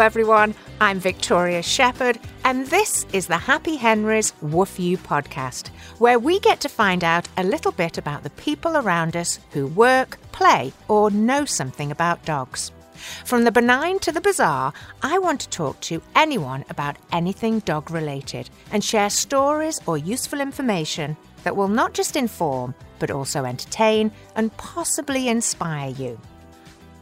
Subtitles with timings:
[0.00, 0.54] everyone.
[0.80, 5.68] I'm Victoria Shepherd, and this is the Happy Henry's Woof You podcast,
[5.98, 9.66] where we get to find out a little bit about the people around us who
[9.66, 12.72] work, play, or know something about dogs.
[13.24, 17.90] From the benign to the bizarre, I want to talk to anyone about anything dog
[17.90, 24.12] related and share stories or useful information that will not just inform, but also entertain
[24.36, 26.18] and possibly inspire you.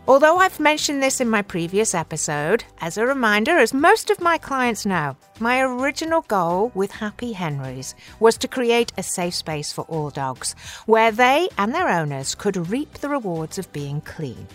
[0.09, 4.39] Although I've mentioned this in my previous episode, as a reminder, as most of my
[4.39, 9.83] clients know, my original goal with Happy Henrys was to create a safe space for
[9.83, 10.55] all dogs,
[10.87, 14.47] where they and their owners could reap the rewards of being clean.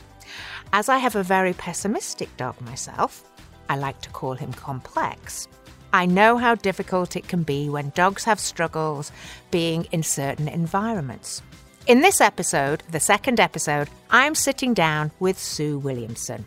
[0.74, 3.24] As I have a very pessimistic dog myself,
[3.70, 5.48] I like to call him complex.
[5.94, 9.12] I know how difficult it can be when dogs have struggles
[9.52, 11.44] being in certain environments.
[11.86, 16.46] In this episode, the second episode, I'm sitting down with Sue Williamson.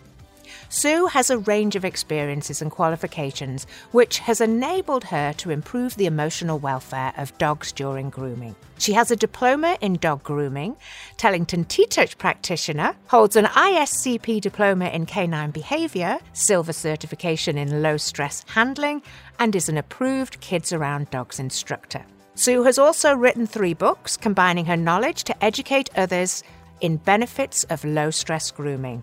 [0.70, 6.06] Sue has a range of experiences and qualifications which has enabled her to improve the
[6.06, 8.56] emotional welfare of dogs during grooming.
[8.78, 10.74] She has a diploma in dog grooming,
[11.18, 18.42] Tellington T-Touch practitioner, holds an ISCP diploma in canine behaviour, silver certification in low stress
[18.48, 19.02] handling,
[19.38, 22.06] and is an approved Kids Around Dogs instructor.
[22.36, 26.44] Sue has also written three books combining her knowledge to educate others
[26.82, 29.02] in benefits of low stress grooming.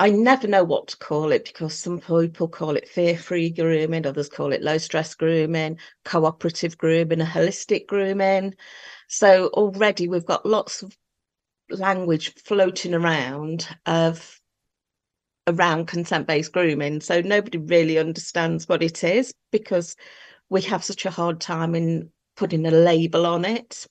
[0.00, 4.06] I never know what to call it because some people call it fear free grooming,
[4.06, 8.54] others call it low stress grooming, cooperative grooming, a holistic grooming.
[9.08, 10.96] So already we've got lots of
[11.70, 14.37] language floating around of
[15.48, 17.00] around consent based grooming.
[17.00, 19.96] So nobody really understands what it is because
[20.48, 23.86] we have such a hard time in putting a label on it.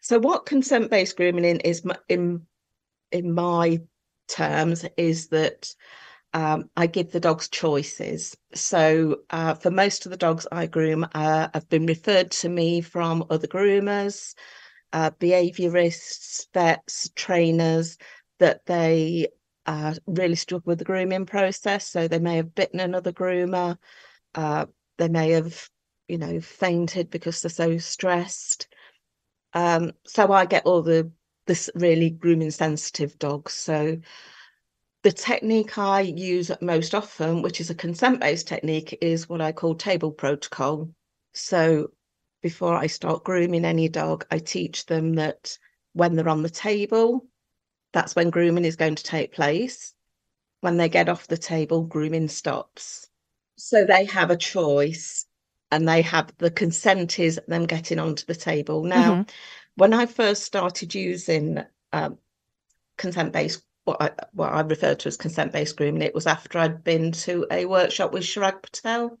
[0.00, 2.46] So what consent based grooming is in
[3.12, 3.80] in my
[4.28, 5.72] terms is that
[6.32, 8.36] um, I give the dogs choices.
[8.54, 12.80] So uh, for most of the dogs I groom, uh, have been referred to me
[12.80, 14.34] from other groomers,
[14.92, 17.98] uh, behaviourists, vets, trainers
[18.40, 19.28] that they
[19.66, 21.88] uh, really struggle with the grooming process.
[21.88, 23.78] So they may have bitten another groomer.
[24.34, 24.66] Uh,
[24.98, 25.68] they may have,
[26.08, 28.68] you know, fainted because they're so stressed.
[29.52, 31.10] Um, so I get all the
[31.46, 33.52] this really grooming sensitive dogs.
[33.52, 33.98] So
[35.02, 39.52] the technique I use most often, which is a consent based technique, is what I
[39.52, 40.88] call table protocol.
[41.34, 41.90] So
[42.42, 45.58] before I start grooming any dog, I teach them that
[45.92, 47.26] when they're on the table,
[47.94, 49.94] that's when grooming is going to take place.
[50.60, 53.08] When they get off the table, grooming stops.
[53.56, 55.26] So they have a choice
[55.70, 58.82] and they have the consent is them getting onto the table.
[58.82, 59.22] Now, mm-hmm.
[59.76, 62.18] when I first started using um,
[62.96, 66.58] consent based, what I, what I refer to as consent based grooming, it was after
[66.58, 69.18] I'd been to a workshop with Chirag Patel.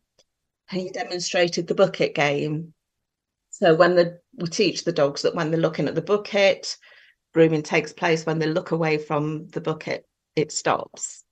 [0.70, 2.74] And he demonstrated the bucket game.
[3.50, 6.76] So when the we teach the dogs that when they're looking at the bucket,
[7.34, 11.24] grooming takes place when they look away from the bucket it stops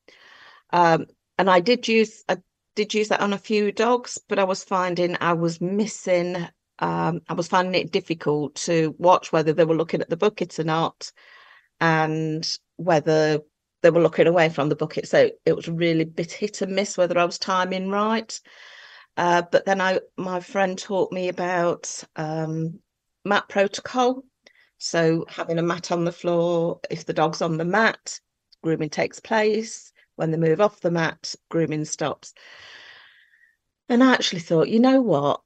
[0.73, 1.07] um,
[1.39, 2.37] and i did use i
[2.75, 6.37] did use that on a few dogs but i was finding i was missing
[6.79, 10.59] um, i was finding it difficult to watch whether they were looking at the bucket
[10.59, 11.13] or not
[11.81, 13.41] and whether
[13.83, 15.09] they were looking away from the bucket.
[15.09, 18.41] So it was really bit hit and miss whether I was timing right.
[19.17, 22.79] Uh, but then I, my friend taught me about um,
[23.25, 24.23] mat protocol.
[24.85, 28.19] So having a mat on the floor, if the dog's on the mat,
[28.65, 29.93] grooming takes place.
[30.17, 32.35] When they move off the mat, grooming stops.
[33.89, 35.41] And I actually thought, you know what?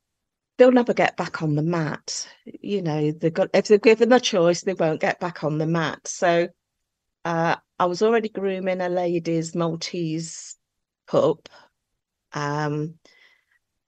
[0.57, 2.27] They'll never get back on the mat.
[2.47, 5.67] You know, they've got if they're given the choice, they won't get back on the
[5.67, 6.09] mat.
[6.09, 6.49] So
[7.27, 10.57] uh, I was already grooming a lady's Maltese
[11.07, 11.51] pup.
[12.33, 12.95] Um,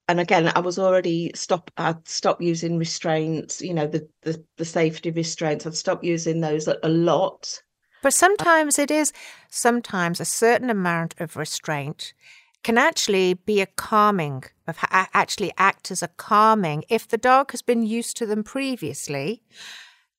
[0.08, 1.70] and again, I was already stop.
[1.76, 3.60] I'd stopped using restraints.
[3.60, 5.66] You know, the the, the safety restraints.
[5.66, 7.62] I'd stopped using those a, a lot.
[8.02, 9.12] But sometimes it is.
[9.50, 12.14] Sometimes a certain amount of restraint
[12.62, 17.62] can actually be a calming of actually act as a calming if the dog has
[17.62, 19.42] been used to them previously.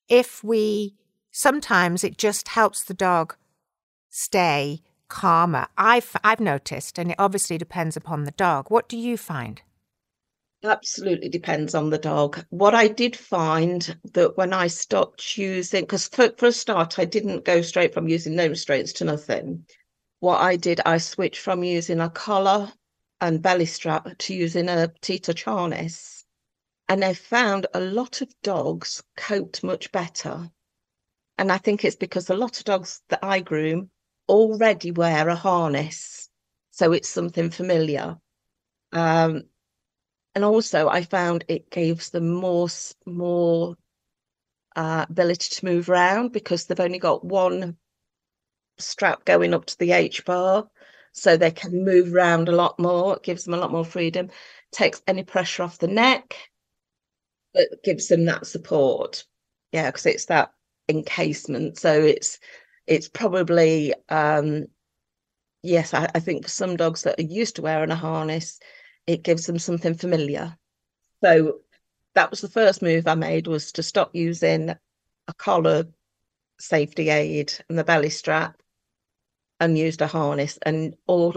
[0.08, 0.94] If we
[1.32, 3.34] sometimes it just helps the dog
[4.08, 5.66] stay calmer.
[5.76, 8.70] I've I've noticed, and it obviously depends upon the dog.
[8.70, 9.62] What do you find?
[10.64, 12.46] Absolutely depends on the dog.
[12.48, 17.04] What I did find that when I stopped using, because for, for a start, I
[17.04, 19.66] didn't go straight from using no restraints to nothing.
[20.20, 22.72] What I did, I switched from using a collar
[23.20, 26.24] and belly strap to using a TTouch harness.
[26.88, 30.50] And I found a lot of dogs coped much better.
[31.38, 33.90] And I think it's because a lot of dogs that I groom
[34.28, 36.30] already wear a harness.
[36.70, 38.18] So it's something familiar.
[38.92, 39.44] Um,
[40.34, 42.68] and also I found it gives them more
[43.06, 43.76] more
[44.76, 47.76] uh, ability to move around because they've only got one
[48.78, 50.68] strap going up to the H bar,
[51.12, 53.16] so they can move around a lot more.
[53.16, 54.28] It gives them a lot more freedom,
[54.72, 56.36] takes any pressure off the neck,
[57.54, 59.24] but gives them that support.
[59.72, 60.52] Yeah, because it's that
[60.88, 62.38] encasement, so it's
[62.86, 64.66] it's probably um
[65.62, 68.60] yes, I, I think for some dogs that are used to wearing a harness,
[69.10, 70.56] it gives them something familiar.
[71.22, 71.60] So
[72.14, 75.84] that was the first move I made was to stop using a collar
[76.58, 78.60] safety aid and the belly strap
[79.58, 81.34] and used a harness and all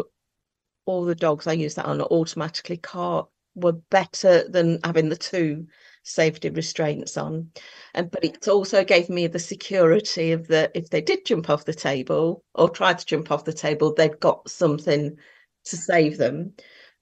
[0.85, 5.67] all the dogs I used that on automatically car were better than having the two
[6.03, 7.51] safety restraints on.
[7.93, 11.65] And but it also gave me the security of that if they did jump off
[11.65, 15.17] the table or try to jump off the table, they'd got something
[15.65, 16.53] to save them.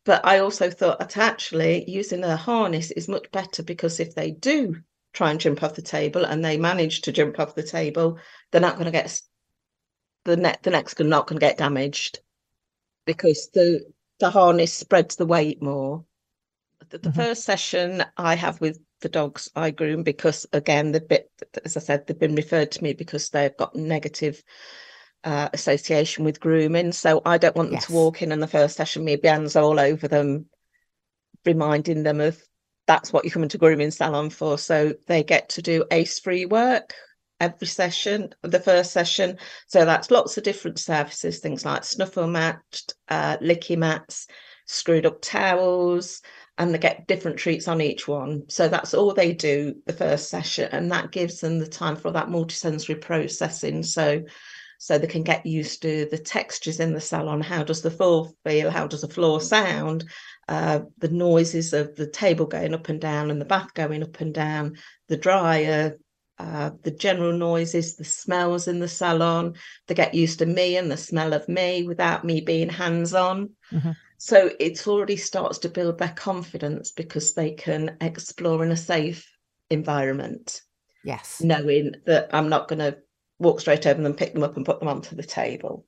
[0.03, 4.31] But I also thought that actually using a harness is much better because if they
[4.31, 4.81] do
[5.13, 8.17] try and jump off the table and they manage to jump off the table,
[8.51, 9.21] they're not going to get
[10.23, 10.63] the net.
[10.63, 12.19] The neck's not going to get damaged
[13.05, 16.05] because the the harness spreads the weight more.
[16.89, 17.19] The, the mm-hmm.
[17.19, 21.29] first session I have with the dogs I groom because again the bit
[21.65, 24.43] as I said they've been referred to me because they've got negative
[25.23, 26.91] uh, association with grooming.
[26.91, 27.87] So I don't want them yes.
[27.87, 30.47] to walk in in the first session, me bands all over them,
[31.45, 32.41] reminding them of
[32.87, 34.57] that's what you come into grooming salon for.
[34.57, 36.93] So they get to do ACE free work
[37.39, 39.37] every session, the first session.
[39.67, 44.27] So that's lots of different services, things like snuffle mats, uh, licky mats,
[44.65, 46.21] screwed up towels,
[46.57, 48.43] and they get different treats on each one.
[48.47, 52.11] So that's all they do the first session, and that gives them the time for
[52.11, 53.81] that multisensory processing.
[53.83, 54.23] So
[54.81, 57.39] so they can get used to the textures in the salon.
[57.39, 58.71] How does the floor feel?
[58.71, 60.05] How does the floor sound?
[60.49, 64.19] Uh, the noises of the table going up and down and the bath going up
[64.21, 65.99] and down, the dryer,
[66.39, 69.53] uh, the general noises, the smells in the salon.
[69.85, 73.51] They get used to me and the smell of me without me being hands on.
[73.71, 73.91] Mm-hmm.
[74.17, 79.31] So it already starts to build their confidence because they can explore in a safe
[79.69, 80.63] environment.
[81.03, 81.39] Yes.
[81.39, 82.97] Knowing that I'm not going to
[83.41, 85.85] walk straight over them, pick them up, and put them onto the table.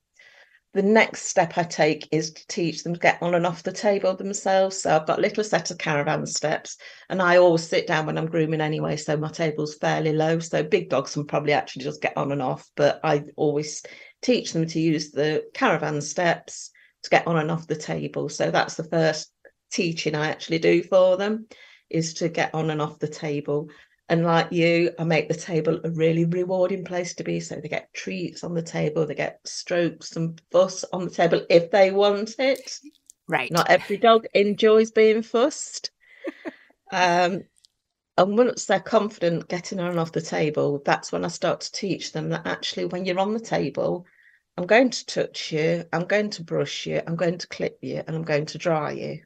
[0.74, 3.72] The next step I take is to teach them to get on and off the
[3.72, 4.82] table themselves.
[4.82, 6.78] So I've got a little set of caravan steps,
[7.10, 8.98] and I always sit down when I'm grooming anyway.
[8.98, 10.40] So my table's fairly low.
[10.40, 13.84] So big dogs can probably actually just get on and off, but I always
[14.24, 16.72] teach them to use the caravan steps
[17.04, 18.28] to get on and off the table.
[18.30, 19.32] So that's the first
[19.72, 21.48] teaching I actually do for them
[21.90, 23.70] is to get on and off the table.
[24.14, 27.40] And like you, I make the table a really rewarding place to be.
[27.40, 31.44] So they get treats on the table, they get strokes and fuss on the table
[31.50, 32.78] if they want it.
[33.28, 33.52] Right.
[33.52, 35.90] Not every dog enjoys being fussed.
[36.92, 37.42] um,
[38.16, 41.72] and once they're confident getting on and off the table, that's when I start to
[41.72, 44.06] teach them that actually, when you're on the table,
[44.58, 48.04] I'm going to touch you, I'm going to brush you, I'm going to clip you,
[48.06, 49.24] and I'm going to dry you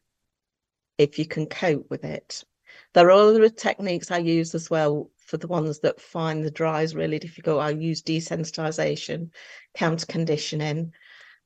[0.98, 2.46] if you can cope with it
[2.94, 6.96] There are other techniques I use as well for the ones that find the dries
[6.96, 7.62] really difficult.
[7.62, 9.32] I use desensitization,
[9.76, 10.94] counter conditioning.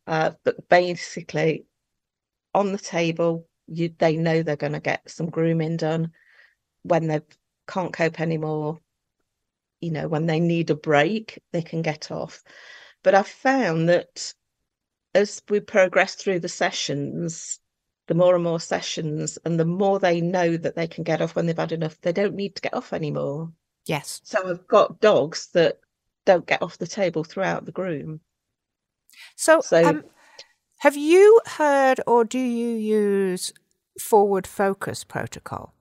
[0.07, 1.65] Uh, but basically,
[2.53, 6.11] on the table, you they know they're going to get some grooming done
[6.83, 7.21] when they
[7.67, 8.79] can't cope anymore.
[9.79, 12.43] You know, when they need a break, they can get off.
[13.03, 14.33] But I've found that
[15.13, 17.59] as we progress through the sessions,
[18.07, 21.35] the more and more sessions, and the more they know that they can get off
[21.35, 23.51] when they've had enough, they don't need to get off anymore.
[23.85, 24.21] Yes.
[24.23, 25.79] So I've got dogs that
[26.25, 28.21] don't get off the table throughout the groom.
[29.35, 30.03] So, so um,
[30.79, 33.53] have you heard or do you use
[33.99, 35.73] forward focus protocol?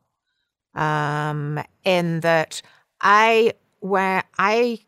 [0.75, 2.63] Um, in that
[3.01, 4.81] I where I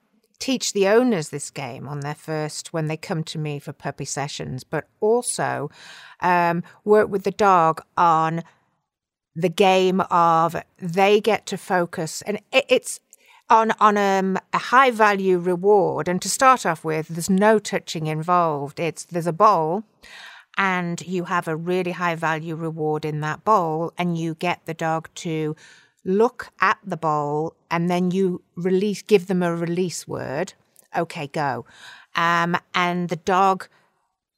[0.42, 4.04] teach the owners this game on their first when they come to me for puppy
[4.04, 5.70] sessions, but also
[6.18, 8.42] um, work with the dog on
[9.36, 12.98] the game of they get to focus and it, it's
[13.48, 16.08] on on um, a high value reward.
[16.08, 18.80] And to start off with there's no touching involved.
[18.80, 19.84] It's there's a bowl
[20.58, 24.74] and you have a really high value reward in that bowl and you get the
[24.74, 25.54] dog to
[26.04, 30.54] look at the bowl and then you release, give them a release word.
[30.96, 31.64] Okay, go.
[32.14, 33.68] Um, and the dog,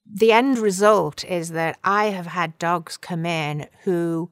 [0.07, 4.31] the end result is that I have had dogs come in who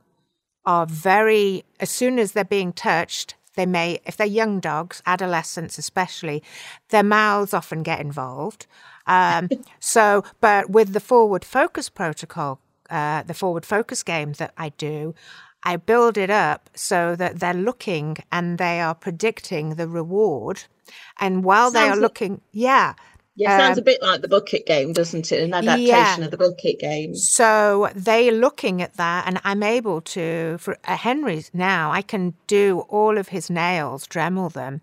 [0.65, 5.79] are very, as soon as they're being touched, they may, if they're young dogs, adolescents
[5.79, 6.43] especially,
[6.91, 8.67] their mouths often get involved.
[9.07, 9.49] Um,
[9.81, 15.15] so, but with the forward focus protocol, uh, the forward focus game that I do,
[15.65, 20.65] I build it up so that they're looking and they are predicting the reward.
[21.21, 22.95] And while sounds they are looking, yeah.
[23.35, 25.43] Yeah, sounds um, a bit like the bucket game, doesn't it?
[25.43, 26.25] An adaptation yeah.
[26.25, 27.15] of the bucket game.
[27.15, 32.35] So they're looking at that, and I'm able to, for uh, Henry's now, I can
[32.47, 34.83] do all of his nails, Dremel them.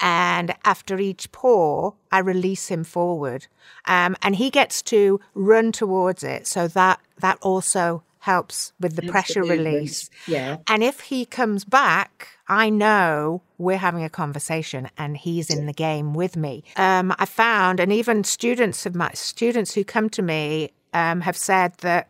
[0.00, 3.46] And after each paw, I release him forward.
[3.86, 6.46] Um, and he gets to run towards it.
[6.46, 10.08] So that, that also helps with the pressure release.
[10.26, 10.56] Yeah.
[10.66, 15.74] And if he comes back, I know we're having a conversation and he's in the
[15.74, 16.64] game with me.
[16.76, 21.36] Um, I found, and even students of my students who come to me um, have
[21.36, 22.08] said that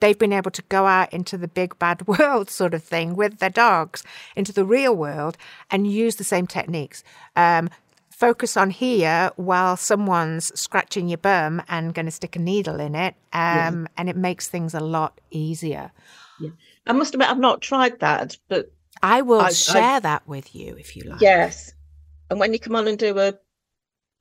[0.00, 3.38] they've been able to go out into the big bad world sort of thing with
[3.38, 4.02] their dogs
[4.34, 5.36] into the real world
[5.70, 7.04] and use the same techniques
[7.36, 7.68] um,
[8.20, 12.94] focus on here while someone's scratching your bum and going to stick a needle in
[12.94, 13.14] it.
[13.32, 13.86] Um, yeah.
[13.96, 15.90] And it makes things a lot easier.
[16.38, 16.50] Yeah.
[16.86, 18.70] I must admit, I've not tried that, but
[19.02, 21.22] I will I, share I, that with you if you like.
[21.22, 21.72] Yes.
[22.28, 23.34] And when you come on and do a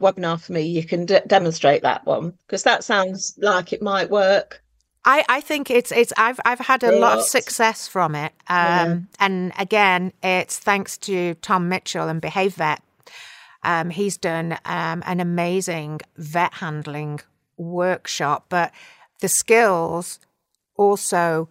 [0.02, 4.10] webinar for me, you can d- demonstrate that one because that sounds like it might
[4.10, 4.64] work.
[5.04, 8.58] I, I think it's it's I've I've had a lot of success from it, um,
[8.58, 9.00] yeah.
[9.22, 12.82] and again, it's thanks to Tom Mitchell and Behave Vet
[13.64, 17.20] um, he's done um, an amazing vet handling
[17.58, 18.72] workshop, but
[19.22, 20.20] the skills
[20.76, 21.50] also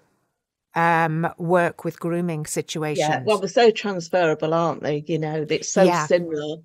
[0.75, 3.09] um, work with grooming situations.
[3.09, 5.05] Yeah, well, they're so transferable, aren't they?
[5.07, 6.07] You know, it's so yeah.
[6.07, 6.59] similar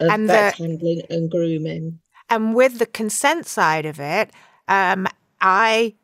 [0.00, 1.98] of and vet the, handling and grooming.
[2.28, 4.30] And with the consent side of it,
[4.68, 5.06] um,
[5.40, 5.94] I,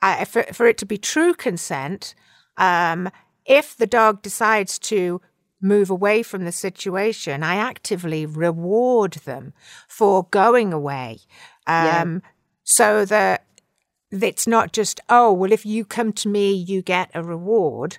[0.00, 2.14] I for, for it to be true consent,
[2.56, 3.10] um,
[3.44, 5.20] if the dog decides to
[5.60, 9.52] move away from the situation, I actively reward them
[9.86, 11.18] for going away.
[11.66, 12.30] Um, yeah.
[12.64, 13.44] So that
[14.10, 17.98] it's not just, oh, well, if you come to me, you get a reward.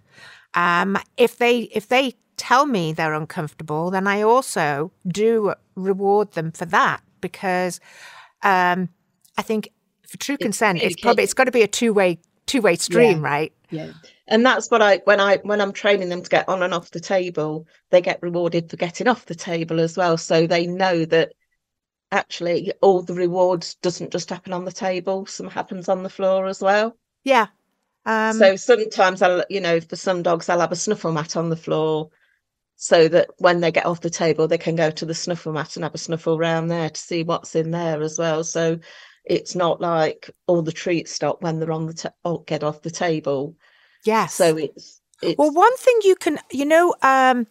[0.53, 6.51] Um, if they if they tell me they're uncomfortable, then I also do reward them
[6.51, 7.79] for that because
[8.41, 8.89] um,
[9.37, 9.69] I think
[10.07, 12.75] for true consent, it's, it's probably it's got to be a two way two way
[12.75, 13.27] stream, yeah.
[13.27, 13.53] right?
[13.69, 13.91] Yeah
[14.29, 16.91] and that's what I when I when I'm training them to get on and off
[16.91, 20.17] the table, they get rewarded for getting off the table as well.
[20.17, 21.33] So they know that
[22.11, 26.45] actually all the rewards doesn't just happen on the table; some happens on the floor
[26.45, 26.95] as well.
[27.23, 27.47] Yeah.
[28.05, 28.33] Um...
[28.33, 31.55] So sometimes I'll, you know, for some dogs, I'll have a snuffle mat on the
[31.55, 32.11] floor,
[32.75, 35.75] so that when they get off the table, they can go to the snuffle mat
[35.75, 38.43] and have a snuffle around there to see what's in there as well.
[38.43, 38.79] So
[39.25, 42.83] it's not like all the treats stop when they're on the t- oh, get off
[42.83, 43.55] the table
[44.05, 44.33] Yes.
[44.33, 47.47] So it's, it's well, one thing you can, you know, um,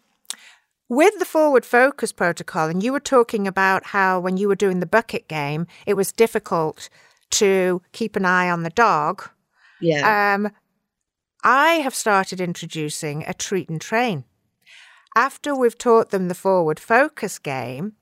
[0.88, 4.80] with the forward focus protocol, and you were talking about how when you were doing
[4.80, 6.88] the bucket game, it was difficult
[7.30, 9.28] to keep an eye on the dog.
[9.80, 10.34] Yeah.
[10.34, 10.50] Um,
[11.44, 14.24] I have started introducing a treat and train.
[15.14, 17.92] After we've taught them the forward focus game,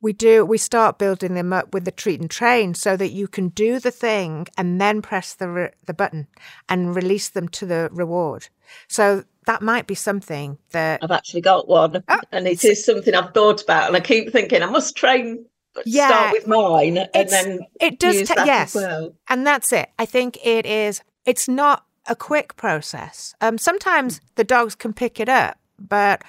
[0.00, 3.26] we do we start building them up with the treat and train so that you
[3.26, 6.26] can do the thing and then press the re- the button
[6.68, 8.48] and release them to the reward
[8.88, 13.14] so that might be something that I've actually got one, Oh, and it is something
[13.14, 15.46] I've thought about, and I keep thinking I must train.
[15.84, 18.26] Yeah, start with mine, and then it does.
[18.28, 19.14] ta- yes, well.
[19.28, 19.90] and that's it.
[19.98, 21.00] I think it is.
[21.26, 23.34] It's not a quick process.
[23.40, 26.24] Um, sometimes the dogs can pick it up, but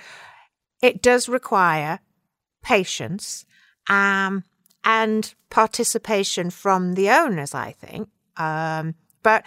[0.81, 1.99] it does require
[2.61, 3.45] patience
[3.89, 4.43] um,
[4.83, 7.53] and participation from the owners.
[7.53, 9.45] I think, um, but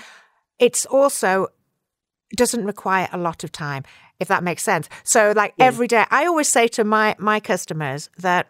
[0.58, 1.48] it's also
[2.36, 3.82] doesn't require a lot of time,
[4.20, 4.88] if that makes sense.
[5.04, 5.66] So, like Yeah.
[5.66, 8.46] every day, I always say to my my customers that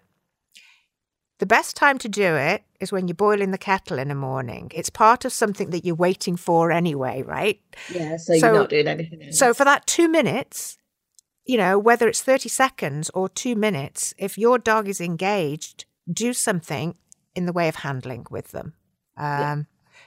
[1.38, 4.70] the best time to do it is when you're boiling the kettle in the morning.
[4.74, 7.58] It's part of something that you're waiting for anyway, right?
[7.90, 9.22] Yeah, so, So- you're not doing anything.
[9.22, 9.38] Else.
[9.38, 10.76] So for that two minutes,
[11.44, 16.32] you know, whether it's 30 seconds or two minutes, if your dog is engaged, do
[16.32, 16.94] something
[17.34, 18.74] in the way of handling with them.
[19.16, 19.62] Um, Yeah.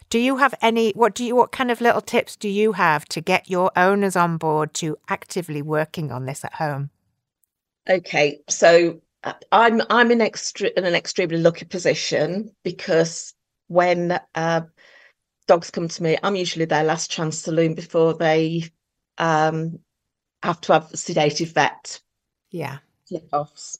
[0.09, 0.91] Do you have any?
[0.91, 1.35] What do you?
[1.35, 4.97] What kind of little tips do you have to get your owners on board to
[5.07, 6.89] actively working on this at home?
[7.89, 13.33] Okay, so uh, I'm I'm in extre in an extremely lucky position because
[13.67, 14.61] when uh,
[15.47, 18.65] dogs come to me, I'm usually their last chance saloon before they
[19.17, 19.79] um,
[20.43, 22.01] have to have sedated vet
[22.51, 22.79] Yeah.
[23.07, 23.79] flip offs.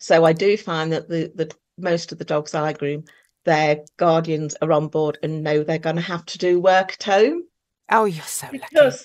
[0.00, 3.04] So I do find that the the most of the dogs I groom,
[3.44, 7.02] their guardians are on board and know they're going to have to do work at
[7.04, 7.44] home.
[7.88, 8.96] Oh, you're so lucky.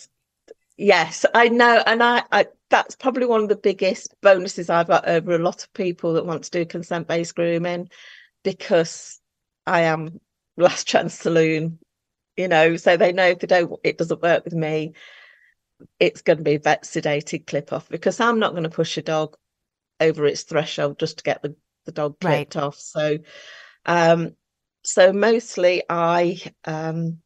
[0.78, 5.08] Yes, I know, and I, I that's probably one of the biggest bonuses I've got
[5.08, 7.90] over a lot of people that want to do consent based grooming
[8.44, 9.22] because
[9.66, 10.20] I am
[10.58, 11.80] last chance saloon,
[12.36, 14.94] you know, so they know if they don't it doesn't work with me,
[16.00, 19.02] it's going to be vet sedated clip off because I'm not going to push a
[19.02, 19.36] dog
[20.00, 21.56] over its threshold just to get the,
[21.86, 22.50] the dog Right.
[22.50, 22.78] clipped off.
[22.78, 23.18] So
[23.86, 24.36] um
[24.84, 27.20] so mostly I um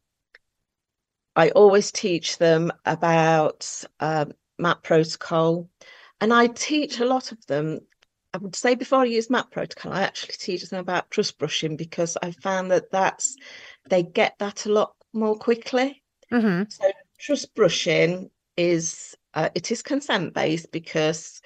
[1.36, 5.70] I always teach them about um, mat protocol,
[6.20, 7.80] and I teach a lot of them.
[8.34, 11.76] I would say before I use mat protocol, I actually teach them about trust brushing
[11.76, 13.36] because I found that that's
[13.88, 16.02] they get that a lot more quickly.
[16.30, 21.40] hmm So trust brushing is uh, it is consent based because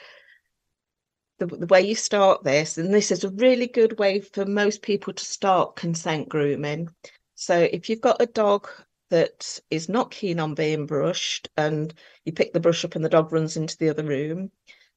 [1.38, 4.82] the, the way you start this, and this is a really good way for most
[4.82, 6.88] people to start consent grooming.
[7.34, 8.68] So if you've got a dog
[9.10, 11.92] that is not keen on being brushed and
[12.24, 14.50] you pick the brush up and the dog runs into the other room,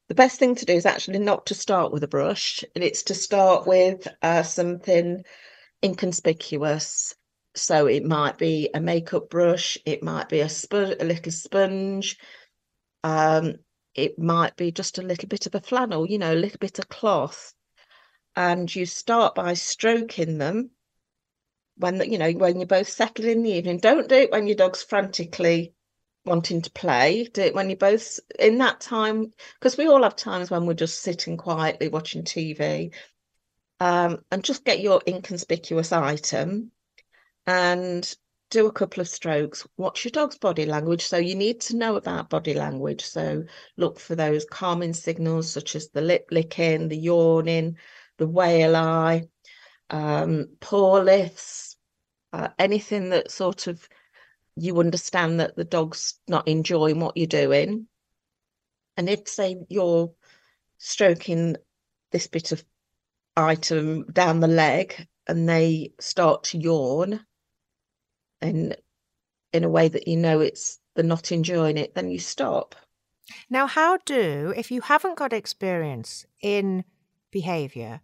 [0.07, 3.03] the best thing to do is actually not to start with a brush, and it's
[3.03, 5.23] to start with uh, something
[5.83, 7.15] inconspicuous.
[7.57, 12.17] So it might be a makeup brush, it might be a sponge, a little sponge,
[13.03, 13.55] um,
[13.95, 16.79] it might be just a little bit of a flannel, you know, a little bit
[16.79, 17.53] of cloth.
[18.35, 20.69] And you start by stroking them
[21.77, 23.79] when you know when you're both settled in the evening.
[23.79, 25.73] Don't do it when your dog's frantically
[26.25, 27.29] wanting to play.
[27.33, 30.73] Do it when you're both in that time because we all have times when we're
[30.73, 32.93] just sitting quietly watching TV.
[33.79, 36.71] Um, and just get your inconspicuous item
[37.47, 38.15] and
[38.49, 39.67] do a couple of strokes.
[39.77, 41.05] Watch your dog's body language.
[41.05, 43.03] So you need to know about body language.
[43.03, 43.43] So
[43.75, 47.77] look for those calming signals such as the lip licking, the yawning,
[48.17, 49.27] the whale eye,
[49.89, 51.75] um, paw lifts,
[52.33, 53.87] uh, anything that sort of
[54.55, 57.87] you understand that the dog's not enjoying what you're doing.
[58.95, 60.11] And if, say, you're
[60.79, 61.57] stroking
[62.11, 62.63] this bit of
[63.35, 67.23] item down the leg and they start to yawn
[68.41, 68.75] and
[69.53, 72.75] in a way that you know it's they're not enjoying it, then you stop.
[73.49, 76.83] Now, how do, if you haven't got experience in
[77.31, 78.01] behavior,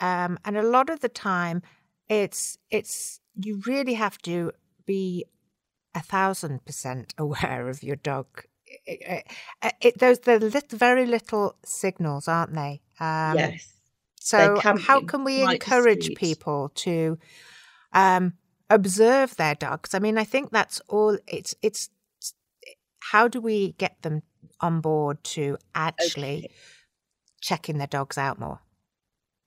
[0.00, 1.62] um, and a lot of the time
[2.08, 4.52] it's, it's, you really have to
[4.86, 5.24] be
[5.94, 8.26] a thousand percent aware of your dog.
[8.86, 9.24] It,
[9.62, 12.80] it, it, those, the little, very little signals, aren't they?
[13.00, 13.74] Um, yes.
[14.20, 16.18] So, can how can we encourage discreet.
[16.18, 17.18] people to
[17.92, 18.34] um,
[18.70, 19.94] observe their dogs?
[19.94, 21.18] I mean, I think that's all.
[21.26, 21.90] It's it's.
[23.12, 24.22] How do we get them
[24.60, 26.54] on board to actually Okay.
[27.40, 28.60] checking their dogs out more?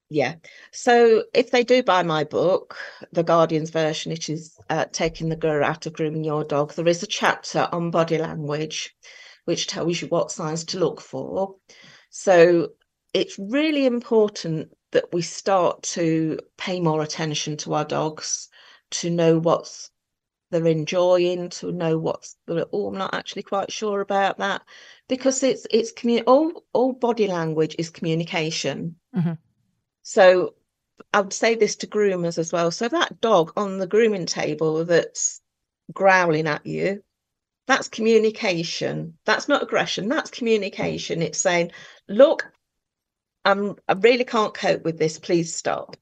[0.10, 0.36] Yeah.
[0.72, 2.78] So if they do buy my book,
[3.12, 6.74] the Guardian's version, it is uh, taking the Grr out of grooming your dog.
[6.74, 8.96] There is a chapter on body language,
[9.46, 11.56] which tells you what signs to look for.
[12.12, 12.70] So
[13.14, 18.50] it's really important that we start to pay more attention to our dogs,
[18.94, 19.92] to know what's
[20.52, 24.64] they're enjoying, to know what's the oh, I'm not actually quite sure about that,
[25.10, 28.98] because it's it's commu- all all body language is communication.
[29.16, 29.38] Mhm.
[30.04, 30.56] So
[31.14, 32.72] I would say this to groomers as well.
[32.72, 35.42] So that dog on the grooming table that's
[35.94, 37.04] growling at you,
[37.68, 39.18] That's communication.
[39.26, 40.10] That's not aggression.
[40.10, 41.22] That's communication.
[41.22, 41.72] It's saying,
[42.10, 42.52] look,
[43.46, 45.20] I'm, I really can't cope with this.
[45.20, 45.98] Please stop.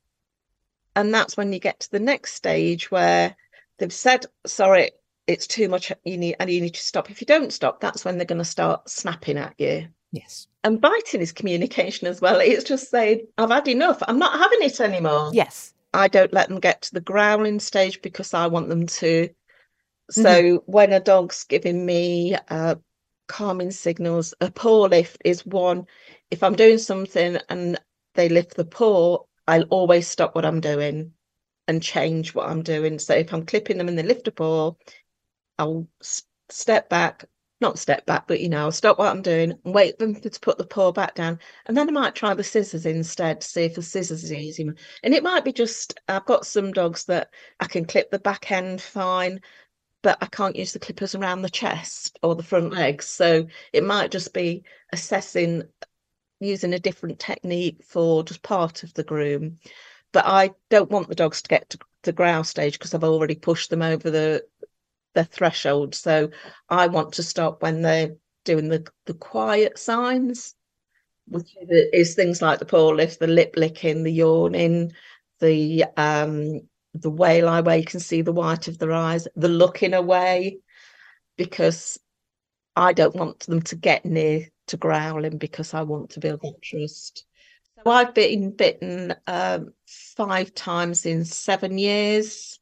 [0.95, 3.35] And that's when you get to the next stage where
[3.77, 4.91] they've said, sorry,
[5.27, 5.91] it's too much.
[6.03, 7.09] You need, and you need to stop.
[7.09, 9.87] If you don't stop, that's when they're going to start snapping at you.
[10.11, 10.47] Yes.
[10.63, 12.39] And biting is communication as well.
[12.39, 14.03] It's just saying, I've had enough.
[14.07, 15.31] I'm not having it anymore.
[15.33, 15.73] Yes.
[15.93, 19.29] I don't let them get to the growling stage because I want them to.
[20.09, 20.71] So mm-hmm.
[20.71, 22.75] when a dog's giving me uh,
[23.27, 25.85] calming signals, a paw lift is one.
[26.29, 27.79] If I'm doing something and
[28.15, 29.19] they lift the paw,
[29.51, 31.11] I'll always stop what I'm doing
[31.67, 32.97] and change what I'm doing.
[32.99, 34.75] So if I'm clipping them in the lifter paw,
[35.59, 35.89] I'll
[36.49, 37.25] step back,
[37.59, 40.15] not step back, but you know, I'll stop what I'm doing and wait for them
[40.21, 41.37] to put the paw back down.
[41.65, 44.69] And then I might try the scissors instead to see if the scissors is easy.
[45.03, 48.51] And it might be just, I've got some dogs that I can clip the back
[48.51, 49.41] end fine,
[50.01, 53.05] but I can't use the clippers around the chest or the front legs.
[53.05, 55.63] So it might just be assessing
[56.41, 59.59] using a different technique for just part of the groom.
[60.11, 63.35] But I don't want the dogs to get to the growl stage because I've already
[63.35, 64.45] pushed them over the
[65.13, 65.93] the threshold.
[65.95, 66.29] So
[66.69, 70.55] I want to stop when they're doing the, the quiet signs,
[71.27, 74.93] which is things like the paw lift, the lip licking, the yawning,
[75.39, 76.61] the um
[76.93, 80.59] the whale eye where you can see the white of their eyes, the looking away,
[81.37, 81.97] because
[82.75, 86.61] I don't want them to get near to growling because I want to build that
[86.61, 87.25] trust.
[87.83, 92.59] So I've been bitten um, five times in seven years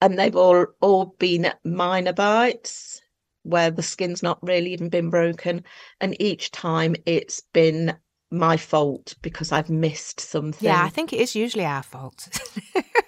[0.00, 3.00] and they've all all been minor bites
[3.42, 5.64] where the skin's not really even been broken
[6.00, 7.94] and each time it's been
[8.30, 10.66] my fault because I've missed something.
[10.66, 12.28] Yeah, I think it is usually our fault.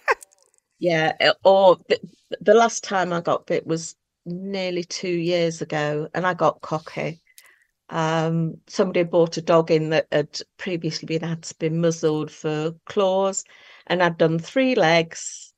[0.78, 1.98] yeah, eh, or the,
[2.40, 7.22] the last time I got bit was nearly 2 years ago and I got cocky.
[7.88, 12.74] Um, somebody had bought a dog in that had previously been had been muzzled for
[12.86, 13.44] claws
[13.86, 15.52] and I'd done three legs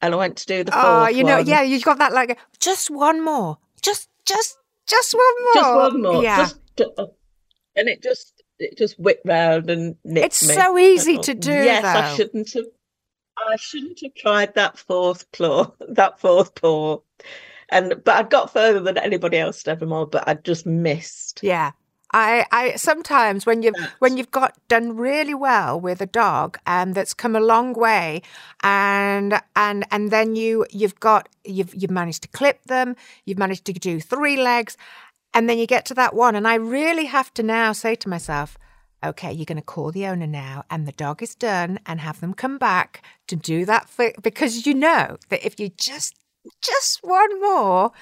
[0.00, 1.46] and I went to do the Oh, you know, one.
[1.46, 6.02] yeah, you've got that like just one more, just, just, just one more, just one
[6.02, 6.48] more, yeah.
[6.76, 6.98] Just,
[7.74, 10.54] and it just, it just whipped round and nipped It's me.
[10.54, 11.50] so easy to do.
[11.50, 11.88] Yes, though.
[12.00, 12.66] I shouldn't have.
[13.38, 17.00] I shouldn't have tried that fourth claw, that fourth paw,
[17.68, 20.06] and but I got further than anybody else ever more.
[20.06, 21.40] But I just missed.
[21.42, 21.72] Yeah,
[22.12, 26.94] I, I sometimes when you've when you've got done really well with a dog and
[26.94, 28.22] that's come a long way
[28.62, 33.64] and and and then you you've got you've you've managed to clip them, you've managed
[33.66, 34.76] to do three legs,
[35.34, 38.08] and then you get to that one, and I really have to now say to
[38.08, 38.56] myself,
[39.04, 42.20] okay, you're going to call the owner now, and the dog is done, and have
[42.20, 46.14] them come back to do that for, because you know that if you just
[46.62, 47.92] just one more.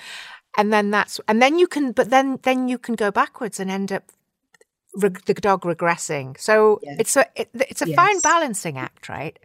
[0.56, 3.70] And then that's and then you can but then then you can go backwards and
[3.70, 4.04] end up
[4.94, 6.38] the dog regressing.
[6.38, 6.96] So yes.
[7.00, 7.96] it's a it, it's a yes.
[7.96, 9.38] fine balancing act right?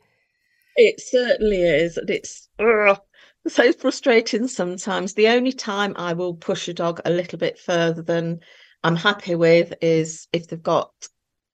[0.75, 2.99] It certainly is and it's ugh,
[3.47, 5.13] so frustrating sometimes.
[5.13, 8.39] The only time i will push a dog a little bit further than
[8.83, 10.91] i'm happy with is if they've got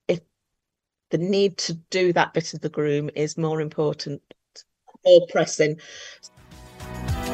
[0.08, 0.19] if
[1.12, 4.21] the need to do that bit of the groom is more important
[5.03, 5.79] or pressing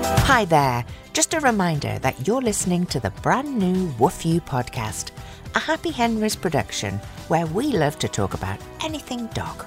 [0.03, 0.85] Hi there.
[1.13, 5.11] Just a reminder that you're listening to the brand new Woof You podcast,
[5.55, 6.95] a Happy Henry's production
[7.27, 9.65] where we love to talk about anything dog.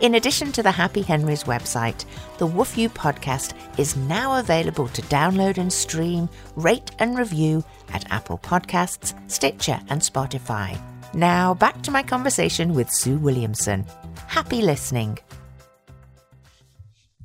[0.00, 2.04] In addition to the Happy Henry's website,
[2.38, 8.10] the Woof You podcast is now available to download and stream, rate and review at
[8.10, 10.80] Apple Podcasts, Stitcher, and Spotify.
[11.14, 13.86] Now back to my conversation with Sue Williamson.
[14.26, 15.18] Happy listening.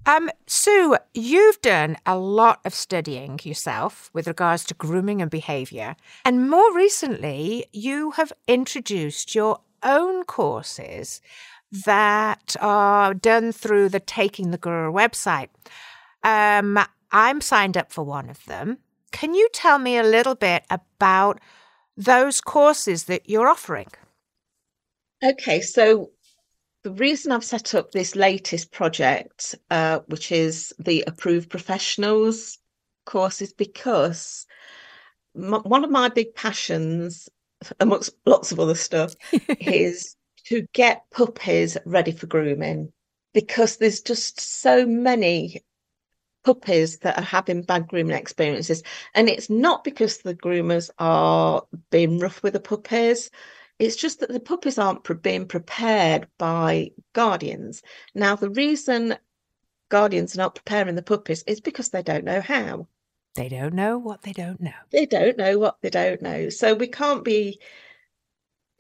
[0.06, 5.96] Um, Sue, you've done a lot of studying yourself with regards to grooming and behaviour.
[6.26, 11.22] And more recently, you have introduced your own courses
[11.86, 15.50] that are done through the Taking the Grr website.
[16.24, 16.80] Um,
[17.12, 18.80] I'm signed up for one of them.
[19.12, 21.40] Can you tell me a little bit about
[21.96, 23.88] those courses that you're offering?
[25.24, 26.10] Okay, so
[26.84, 32.58] the reason I've set up this latest project, uh, which is the Approved Professionals
[33.06, 34.46] course, is because
[35.34, 37.30] one of my big passions,
[37.80, 39.16] amongst lots of other stuff,
[39.60, 40.16] is
[40.46, 42.92] to get puppies ready for grooming
[43.34, 45.62] because there's just so many
[46.44, 48.82] puppies that are having bad grooming experiences.
[49.14, 53.30] And it's not because the groomers are being rough with the puppies
[53.82, 57.82] it's just that the puppies aren't pre- being prepared by guardians.
[58.14, 59.18] Now, the reason
[59.90, 62.88] guardians are not preparing the puppies is because they don't know how.
[63.34, 64.74] They don't know what they don't know.
[64.92, 66.50] They don't know what they don't know.
[66.50, 67.60] So we can't be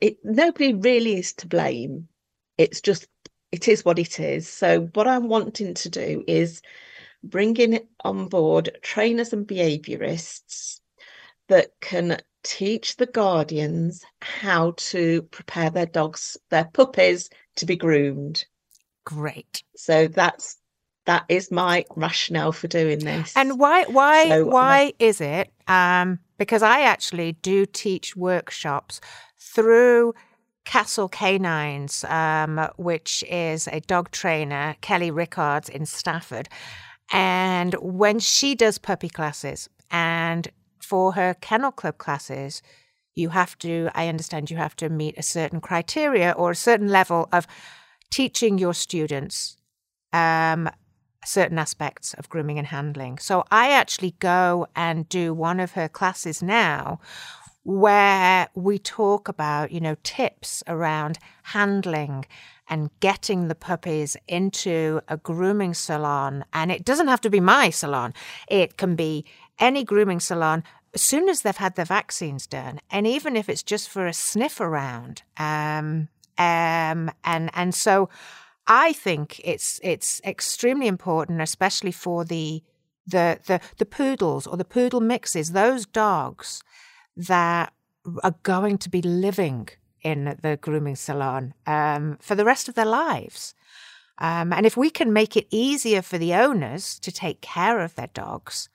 [0.01, 2.07] it nobody really is to blame.
[2.59, 3.07] It's just
[3.51, 4.47] it is what it is.
[4.47, 6.61] So what I'm wanting to do is
[7.23, 10.80] bringing on board trainers and behaviorists
[11.51, 18.45] that can teach the guardians how to prepare their dogs, their puppies to be groomed.
[19.03, 19.61] Great.
[19.75, 20.57] So that's
[21.05, 23.35] that is my rationale for doing this.
[23.35, 25.51] And why why so, why uh, is it?
[25.67, 29.01] Um, because I actually do teach workshops
[29.37, 30.13] through
[30.63, 36.47] Castle Canines, um, which is a dog trainer, Kelly Rickards in Stafford.
[37.11, 40.47] And when she does puppy classes, and
[40.91, 42.61] for her kennel club classes,
[43.15, 46.89] you have to, I understand, you have to meet a certain criteria or a certain
[46.89, 47.47] level of
[48.09, 49.55] teaching your students
[50.11, 50.69] um,
[51.23, 53.19] certain aspects of grooming and handling.
[53.19, 56.99] So I actually go and do one of her classes now
[57.63, 62.25] where we talk about, you know, tips around handling
[62.67, 66.43] and getting the puppies into a grooming salon.
[66.51, 68.13] And it doesn't have to be my salon,
[68.49, 69.23] it can be
[69.57, 72.79] any grooming salon as soon as they've had their vaccines done.
[72.89, 75.23] And even if it's just for a sniff around.
[75.37, 78.09] Um, um, and, and so
[78.67, 82.63] I think it's, it's extremely important, especially for the,
[83.07, 86.63] the, the, the poodles or the poodle mixes, those dogs
[87.15, 87.73] that
[88.23, 89.69] are going to be living
[90.01, 93.53] in the grooming salon um, for the rest of their lives.
[94.17, 97.95] Um, and if we can make it easier for the owners to take care of
[97.95, 98.69] their dogs,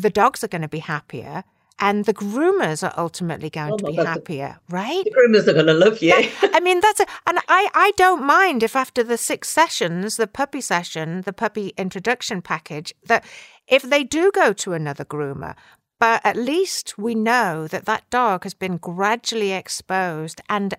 [0.00, 1.44] the dogs are going to be happier
[1.80, 5.02] and the groomers are ultimately going oh to be God, happier, right?
[5.04, 6.10] The groomers are going to love you.
[6.10, 10.16] That, I mean, that's a, and I, I don't mind if after the six sessions,
[10.16, 13.24] the puppy session, the puppy introduction package, that
[13.66, 15.54] if they do go to another groomer,
[15.98, 20.74] but at least we know that that dog has been gradually exposed and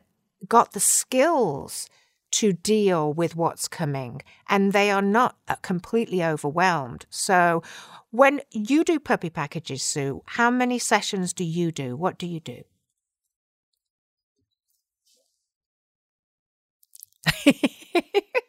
[0.47, 1.89] got the skills
[2.31, 7.05] to deal with what's coming and they are not uh, completely overwhelmed.
[7.09, 7.63] So,
[8.11, 11.95] when you do puppy packages, Sue, how many sessions do you do?
[11.95, 12.63] What do you do?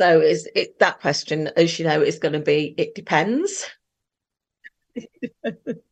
[0.00, 3.64] So is it that question, as you know, is going to be it depends.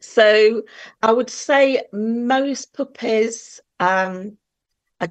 [0.00, 0.62] so
[1.02, 4.36] I would say most puppies, um,
[5.00, 5.08] I,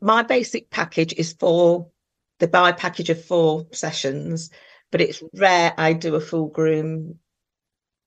[0.00, 1.90] my basic package is for
[2.38, 4.50] the buy package of four sessions,
[4.90, 7.18] but it's rare I do a full groom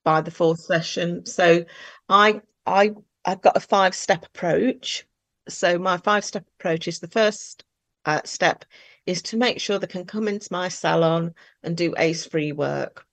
[0.04, 1.26] by the fourth session.
[1.26, 1.66] So
[2.10, 2.92] I I
[3.26, 5.06] I've got a five step approach.
[5.50, 7.64] So my five step approach is the first
[8.06, 8.66] uh, step
[9.06, 13.06] is to make sure they can come into my salon and do ACE free work,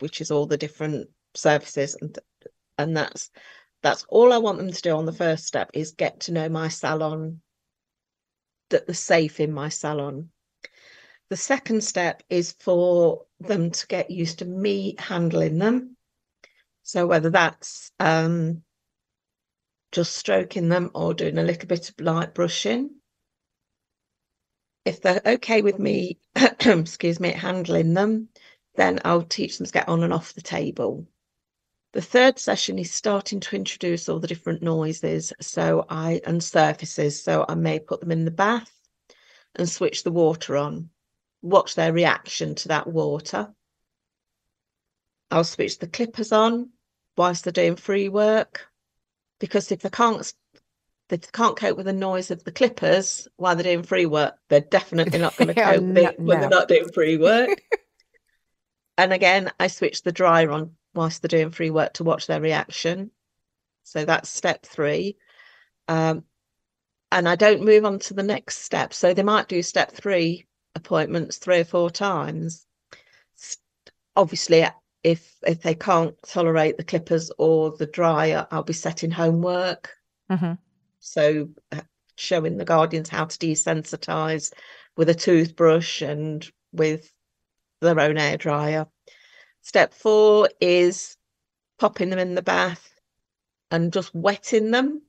[0.00, 2.18] which is all the different services and
[2.78, 3.30] and that's
[3.82, 6.48] that's all I want them to do on the first step is get to know
[6.48, 7.40] my salon,
[8.70, 10.30] that they're safe in my salon.
[11.28, 15.96] The second step is for them to get used to me handling them.
[16.82, 18.62] So whether that's um,
[19.92, 22.90] just stroking them or doing a little bit of light brushing,
[24.84, 28.28] if they're okay with me, excuse me, handling them,
[28.76, 31.06] then I'll teach them to get on and off the table.
[31.96, 37.22] The third session is starting to introduce all the different noises, so I and surfaces.
[37.22, 38.70] So I may put them in the bath
[39.54, 40.90] and switch the water on,
[41.40, 43.54] watch their reaction to that water.
[45.30, 46.68] I'll switch the clippers on
[47.16, 48.68] whilst they're doing free work,
[49.38, 50.30] because if they can't
[51.08, 54.34] they can't cope with the noise of the clippers while they're doing free work.
[54.50, 56.40] They're definitely not going to cope with it when no.
[56.40, 57.62] they're not doing free work.
[58.98, 62.40] and again, I switch the dryer on whilst they're doing free work to watch their
[62.40, 63.10] reaction.
[63.84, 65.16] So that's step three.
[65.86, 66.24] Um,
[67.12, 68.92] and I don't move on to the next step.
[68.92, 72.66] So they might do step three appointments three or four times.
[74.16, 74.66] Obviously,
[75.02, 79.90] if if they can't tolerate the clippers or the dryer, I'll be setting homework.
[80.30, 80.54] Mm-hmm.
[80.98, 81.82] So uh,
[82.16, 84.52] showing the guardians how to desensitize
[84.96, 87.12] with a toothbrush and with
[87.80, 88.86] their own air dryer.
[89.66, 91.16] Step four is
[91.80, 92.94] popping them in the bath
[93.72, 95.02] and just wetting them.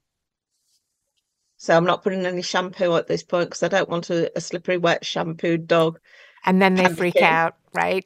[1.58, 4.42] So I'm not putting any shampoo at this point because I don't want a, a,
[4.42, 6.00] slippery, wet, shampooed dog.
[6.44, 8.04] And then they freak out, right?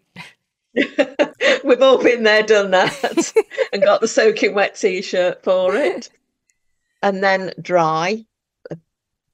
[1.64, 3.34] We've all been there, done that,
[3.72, 6.10] and got the soaking wet t shirt for it
[7.02, 8.26] and then dry,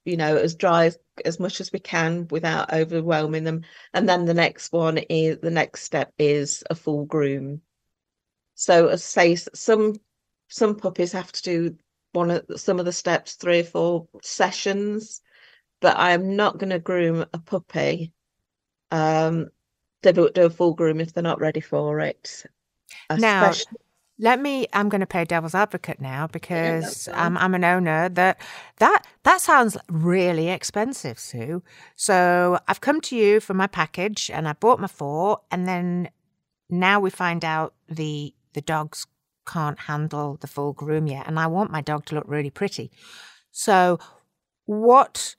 [0.08, 3.62] you know, as dry as, as much as we can without overwhelming them.
[3.92, 7.60] And then the next one is the next step is a full groom.
[8.54, 9.96] So as I say, some
[10.48, 11.76] some puppies have to do
[12.12, 15.20] one of some of the steps three or four sessions,
[15.80, 18.12] but I am not going to groom a puppy.
[18.90, 19.50] Um,
[20.02, 22.46] they will do a full groom if they're not ready for it.
[23.14, 23.52] Now,
[24.18, 27.64] let me i'm going to play devil's advocate now because yeah, I'm, um, I'm an
[27.64, 28.40] owner that
[28.78, 31.62] that that sounds really expensive sue
[31.96, 36.10] so i've come to you for my package and i bought my four and then
[36.68, 39.06] now we find out the the dogs
[39.46, 42.90] can't handle the full groom yet and i want my dog to look really pretty
[43.50, 43.98] so
[44.66, 45.36] what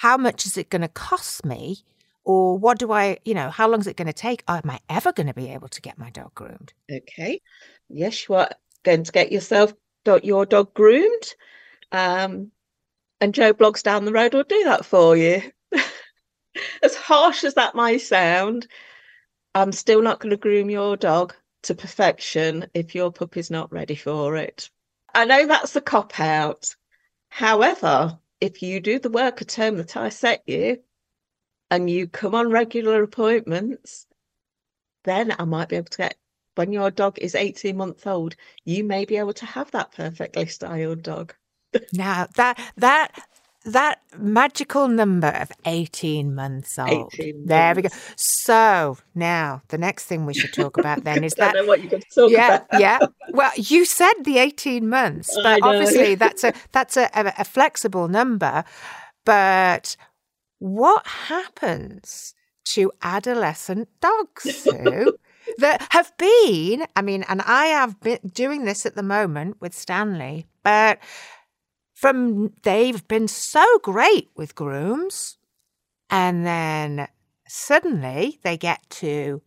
[0.00, 1.84] how much is it going to cost me
[2.24, 4.44] or what do I, you know, how long is it going to take?
[4.46, 6.72] Am I ever going to be able to get my dog groomed?
[6.90, 7.40] Okay.
[7.92, 8.50] Yes, you are
[8.84, 9.74] going to get yourself
[10.22, 11.34] your dog groomed.
[11.92, 12.50] Um,
[13.20, 15.42] and Joe Bloggs down the road will do that for you.
[16.82, 18.66] as harsh as that might sound,
[19.54, 23.94] I'm still not going to groom your dog to perfection if your puppy's not ready
[23.94, 24.70] for it.
[25.14, 26.74] I know that's a cop out.
[27.28, 30.78] However, if you do the work a term that I set you,
[31.70, 34.06] and you come on regular appointments,
[35.04, 36.16] then I might be able to get
[36.54, 40.46] when your dog is 18 months old, you may be able to have that perfectly
[40.46, 41.34] styled dog.
[41.92, 43.26] now that that
[43.64, 47.14] that magical number of 18 months old.
[47.14, 47.88] 18 there we go.
[48.16, 51.54] So now the next thing we should talk about then is that.
[51.66, 52.80] what you're going to talk yeah, about.
[52.80, 52.98] yeah.
[53.30, 58.08] Well, you said the 18 months, but obviously that's a that's a, a, a flexible
[58.08, 58.64] number.
[59.24, 59.96] But
[60.58, 62.34] what happens
[62.64, 64.66] to adolescent dogs,
[65.58, 69.74] that have been, I mean, and I have been doing this at the moment with
[69.74, 70.98] Stanley, but
[71.94, 75.38] from they've been so great with grooms,
[76.10, 77.08] and then
[77.46, 79.42] suddenly they get to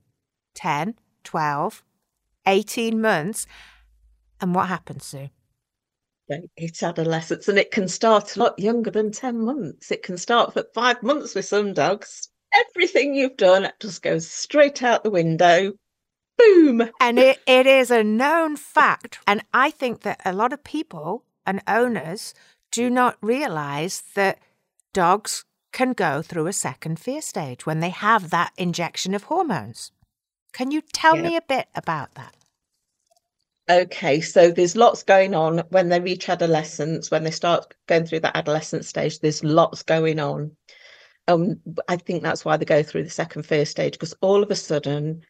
[0.56, 1.84] 10, 12,
[2.48, 3.48] 18 months.
[4.42, 5.30] And what happens, Sue?
[6.58, 9.92] it's adolescence and it can start a lot younger than 10 months.
[9.92, 12.30] It can start for five months with some dogs.
[12.54, 15.74] Everything you've done just goes straight out the window.
[16.38, 16.90] Boom.
[17.00, 19.20] And it, it is a known fact.
[19.26, 22.34] And I think that a lot of people and owners
[22.72, 24.40] do not realize that
[24.94, 29.92] dogs can go through a second fear stage when they have that injection of hormones.
[30.54, 32.36] Can you tell me a bit about that?
[33.70, 38.22] Okay, so there's lots going on when they reach adolescence, when they start going through
[38.22, 40.52] that adolescent stage, there's lots going on.
[41.28, 44.52] Um, I think that's why they go through the second fear stage because all of
[44.52, 45.24] a sudden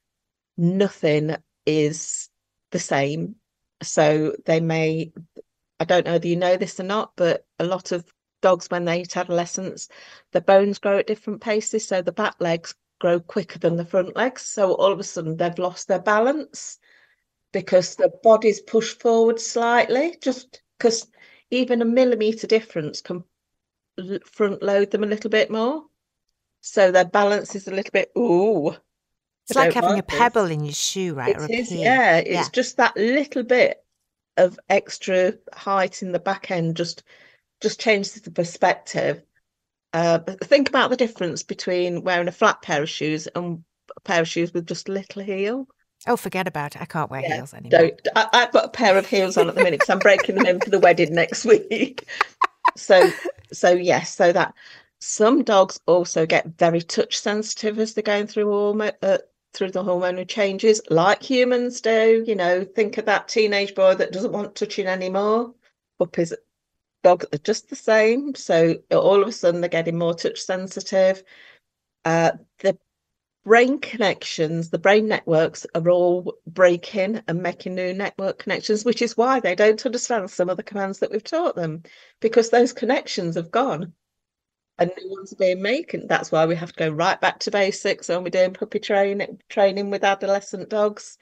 [0.57, 2.29] nothing is
[2.71, 3.35] the same.
[3.83, 5.11] So they may,
[5.79, 8.05] I don't know whether you know this or not, but a lot of
[8.41, 9.89] dogs, when they hit adolescence,
[10.31, 11.87] the bones grow at different paces.
[11.87, 14.43] So the back legs grow quicker than the front legs.
[14.43, 16.79] So all of a sudden they've lost their balance
[17.51, 21.07] because the body's pushed forward slightly, just because
[21.51, 23.23] even a millimeter difference can
[24.25, 25.83] front load them a little bit more.
[26.61, 28.75] So their balance is a little bit, ooh.
[29.47, 31.35] It's like having a pebble in your shoe, right?
[31.35, 32.17] It is, yeah.
[32.17, 32.47] It's yeah.
[32.51, 33.83] just that little bit
[34.37, 37.03] of extra height in the back end just
[37.61, 39.21] just changes the perspective.
[39.93, 43.63] Uh, think about the difference between wearing a flat pair of shoes and
[43.95, 45.67] a pair of shoes with just a little heel.
[46.07, 46.81] Oh, forget about it.
[46.81, 47.79] I can't wear yeah, heels anymore.
[47.79, 48.07] Don't.
[48.15, 50.45] I, have got a pair of heels on at the minute because I'm breaking them
[50.45, 52.07] in for the wedding next week.
[52.77, 53.09] So,
[53.53, 54.53] so yes, so that
[54.99, 59.19] some dogs also get very touch sensitive as they're going through hormone, uh,
[59.55, 62.23] through the hormonal changes, like humans do.
[62.27, 65.53] You know, think of that teenage boy that doesn't want touching anymore.
[65.99, 66.33] up Puppies,
[67.03, 68.35] dogs are just the same.
[68.35, 71.23] So all of a sudden they're getting more touch sensitive.
[72.03, 72.77] Uh, the
[73.45, 79.15] brain connections, the brain networks are all breaking and making new network connections, which is
[79.15, 81.83] why they don't understand some of the commands that we've taught them
[82.19, 83.93] because those connections have gone
[84.77, 85.93] and new ones are being made.
[85.93, 88.79] And that's why we have to go right back to basics when we're doing puppy
[88.79, 91.17] training, training with adolescent dogs.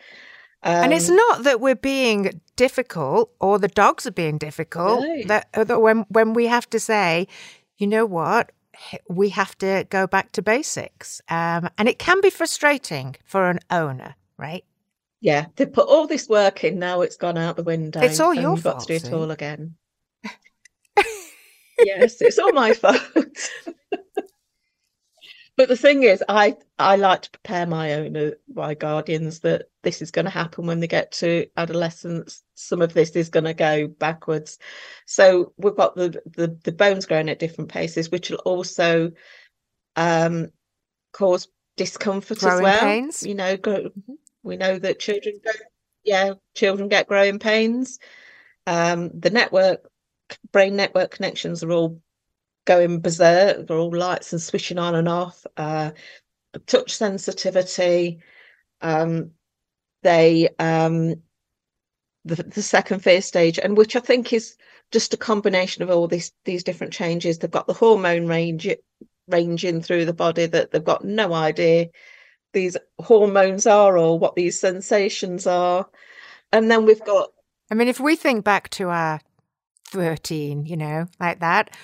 [0.63, 5.01] Um, and it's um, not that we're being difficult or the dogs are being difficult.
[5.01, 5.23] No.
[5.25, 7.27] That, that when when we have to say,
[7.77, 8.51] you know what,
[9.09, 11.21] we have to go back to basics.
[11.29, 14.63] Um, and it can be frustrating for an owner, right?
[15.21, 18.01] Yeah, they put all this work in, now it's gone out the window.
[18.01, 18.79] It's all your you've fault.
[18.79, 19.75] got to do it all again.
[21.79, 23.01] Yes, it's all my fault.
[25.55, 30.01] But the thing is, I I like to prepare my own my guardians, that this
[30.01, 32.41] is going to happen when they get to adolescence.
[32.55, 34.57] Some of this is going to go backwards.
[35.05, 39.11] So we've got the the, the bones growing at different paces, which will also
[39.95, 40.47] um,
[41.11, 41.47] cause
[41.77, 42.79] discomfort Growing as well.
[42.81, 43.23] pains?
[43.23, 43.91] You know, go,
[44.41, 45.51] we know that children go,
[46.03, 47.99] yeah, children get growing pains.
[48.65, 49.87] Um, the network,
[50.51, 52.01] brain network connections are all
[52.65, 53.67] going berserk.
[53.67, 55.45] They're all lights and switching on and off.
[55.57, 55.91] Uh,
[56.65, 58.19] touch sensitivity.
[58.81, 59.31] Um,
[60.01, 61.15] they um,
[62.25, 64.55] the the second phase stage, and which I think is
[64.91, 67.39] just a combination of all these these different changes.
[67.39, 68.67] They've got the hormone range
[69.27, 71.87] ranging through the body that they've got no idea
[72.53, 75.87] these hormones are or what these sensations are.
[76.51, 77.31] And then we've got
[77.71, 79.19] I mean, if we think back to our
[79.93, 81.75] 13, you know, like that,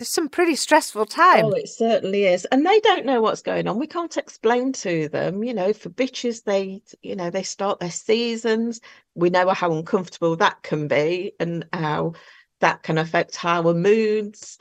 [0.00, 1.44] there's some pretty stressful time.
[1.44, 2.46] Oh, it certainly is.
[2.46, 3.78] And they don't know what's going on.
[3.78, 7.90] We can't explain to them, you know, for bitches, they, you know, they start their
[7.90, 8.80] seasons.
[9.14, 12.14] We know how uncomfortable that can be and how
[12.60, 14.56] that can affect our moods.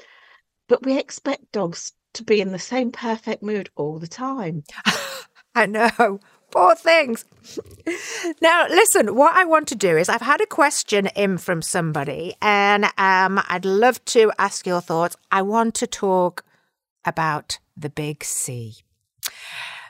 [0.67, 4.65] But we expect dogs to be in the same perfect mood all the time.
[5.55, 6.19] I know.
[6.51, 7.25] Poor things.
[8.41, 12.35] now, listen, what I want to do is I've had a question in from somebody,
[12.41, 15.15] and um, I'd love to ask your thoughts.
[15.31, 16.43] I want to talk
[17.05, 18.77] about the big C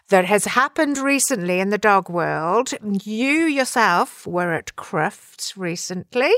[0.10, 2.72] that has happened recently in the dog world.
[3.04, 6.34] You yourself were at Crufts recently.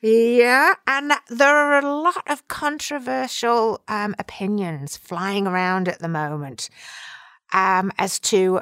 [0.00, 6.68] Yeah, and there are a lot of controversial um, opinions flying around at the moment
[7.52, 8.60] um, as to,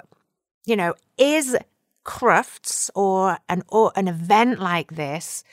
[0.65, 1.57] you know, is
[2.05, 5.45] Crufts or an or an event like this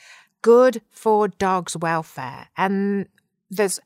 [0.42, 2.48] good for dogs' welfare?
[2.56, 3.06] And
[3.50, 3.80] there's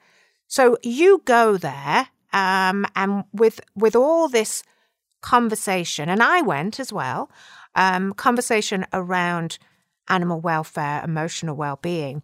[0.47, 4.63] so you go there, um, and with with all this
[5.21, 7.31] conversation, and I went as well,
[7.75, 9.59] um, conversation around
[10.09, 12.23] animal welfare, emotional well-being.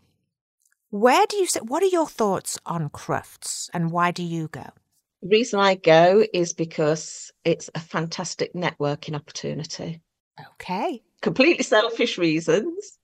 [0.90, 1.66] Where do you sit?
[1.66, 4.70] What are your thoughts on Crufts, and why do you go?
[5.22, 10.00] Reason I go is because it's a fantastic networking opportunity.
[10.54, 11.02] Okay.
[11.20, 12.98] Completely selfish reasons.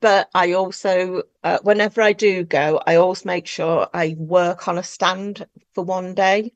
[0.00, 4.76] But I also, uh, whenever I do go, I always make sure I work on
[4.76, 6.52] a stand for one day.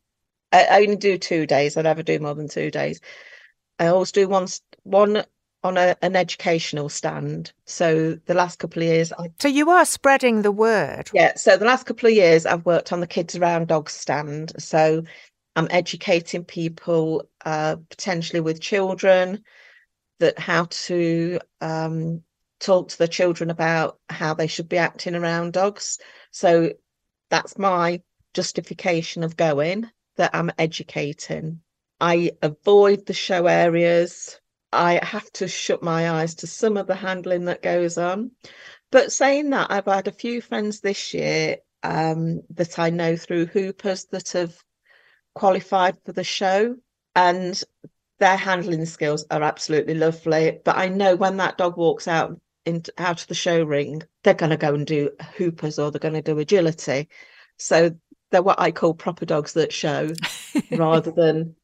[0.52, 1.76] I, I only do two days.
[1.76, 3.00] I never do more than two days.
[3.78, 4.48] I always do one
[4.82, 5.24] one
[5.62, 7.52] on a, an educational stand.
[7.66, 11.10] So the last couple of years, I So you are spreading the word.
[11.12, 11.34] yeah.
[11.36, 14.52] So the last couple of years, I've worked on the Kids Around Dogs stand.
[14.58, 15.04] So
[15.56, 19.44] I'm educating people, uh, potentially with children,
[20.18, 22.22] that how to um,
[22.60, 25.98] talk to the children about how they should be acting around dogs.
[26.30, 26.72] So
[27.30, 28.02] that's my
[28.34, 29.90] justification of going.
[30.16, 31.60] That I'm educating.
[32.00, 34.39] I avoid the show areas.
[34.72, 38.32] I have to shut my eyes to some of the handling that goes on.
[38.90, 43.46] But saying that, I've had a few friends this year um, that I know through
[43.46, 44.54] Hoopers that have
[45.34, 46.76] qualified for the show,
[47.14, 47.62] and
[48.18, 50.60] their handling skills are absolutely lovely.
[50.64, 54.34] But I know when that dog walks out into out of the show ring, they're
[54.34, 57.08] going to go and do Hoopers or they're going to do agility.
[57.56, 57.96] So
[58.30, 60.10] they're what I call proper dogs that show,
[60.70, 61.56] rather than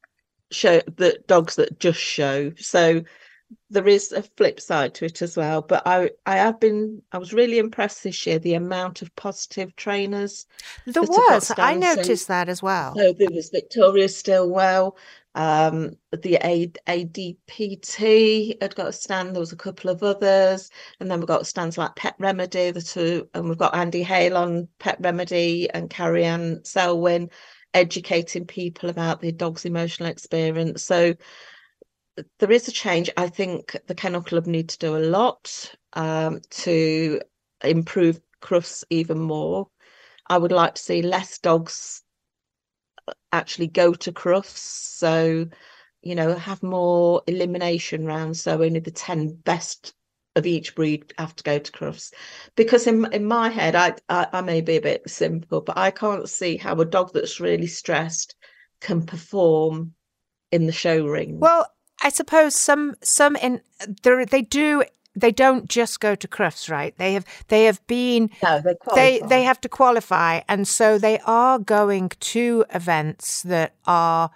[0.51, 2.51] show the dogs that just show.
[2.57, 3.03] So
[3.69, 5.61] there is a flip side to it as well.
[5.61, 9.75] But I I have been I was really impressed this year the amount of positive
[9.75, 10.45] trainers.
[10.85, 11.51] There was.
[11.57, 12.95] I noticed that as well.
[12.95, 14.97] So there was Victoria Stillwell,
[15.37, 19.35] um, the A- ADPT had got a stand.
[19.35, 22.81] There was a couple of others, and then we've got stands like Pet Remedy, the
[22.81, 27.29] two, and we've got Andy Hale on Pet Remedy and Carrie Ann Selwyn
[27.77, 30.83] educating people about the dog's emotional experience.
[30.83, 31.13] So
[32.39, 33.09] there is a change.
[33.15, 37.21] I think the Kennel Club need to do a lot um, to
[37.63, 39.67] improve Crufts even more.
[40.27, 42.01] I would like to see less dogs
[43.31, 44.57] actually go to Crufts.
[44.57, 45.47] So,
[46.01, 48.41] you know, have more elimination rounds.
[48.41, 49.93] So only the 10 best
[50.37, 52.13] of each breed have to go to Crufts.
[52.55, 55.91] Because in in my head, I, I I may be a bit simple, but I
[55.91, 58.35] can't see how a dog that's really stressed
[58.79, 59.93] can perform
[60.51, 61.39] in the show ring.
[61.39, 61.71] Well,
[62.01, 63.61] I suppose some some in
[64.03, 64.83] there they do
[65.15, 66.95] they don't just go to Crufts, right?
[66.97, 71.19] They have they have been no, they they they have to qualify, and so they
[71.25, 74.29] are going to events that are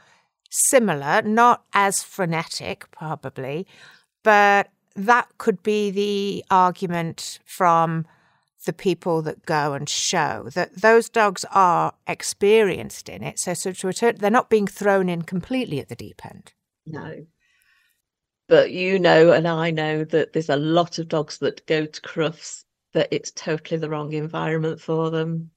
[0.50, 3.68] similar, not as frenetic, probably,
[4.24, 8.06] but that could be the argument from
[8.66, 13.40] the people that go and show that those dogs are experienced in it.
[13.40, 16.54] So, so to return, they're not being thrown in completely at the deep end.
[16.86, 17.26] No.
[18.48, 22.02] But you know, and I know that there's a lot of dogs that go to
[22.02, 22.64] Crufts
[22.94, 25.52] that it's totally the wrong environment for them.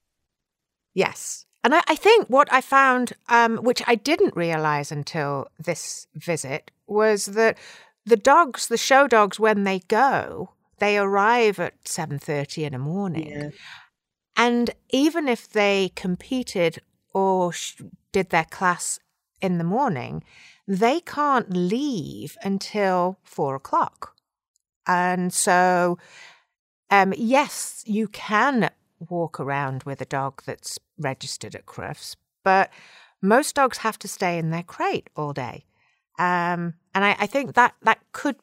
[0.93, 1.45] Yes.
[1.63, 6.71] And I, I think what I found, um, which I didn't realize until this visit,
[6.87, 7.57] was that
[8.05, 13.29] the dogs, the show dogs, when they go, they arrive at 7.30 in the morning.
[13.29, 13.49] Yeah.
[14.37, 16.79] And even if they competed
[17.13, 17.81] or sh-
[18.11, 18.99] did their class
[19.41, 20.23] in the morning,
[20.67, 24.15] they can't leave until four o'clock.
[24.87, 25.97] And so,
[26.89, 28.69] um, yes, you can
[29.09, 32.69] walk around with a dog that's registered at Crufts, but
[33.21, 35.65] most dogs have to stay in their crate all day.
[36.17, 38.37] Um, and I, I think that that could